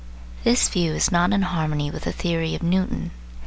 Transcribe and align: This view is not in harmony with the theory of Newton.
This 0.43 0.67
view 0.67 0.93
is 0.95 1.11
not 1.11 1.31
in 1.31 1.43
harmony 1.43 1.91
with 1.91 2.05
the 2.05 2.11
theory 2.11 2.55
of 2.55 2.63
Newton. 2.63 3.11